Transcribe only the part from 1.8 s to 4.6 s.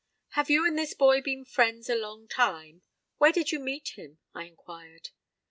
a long time? Where did you meet him?" I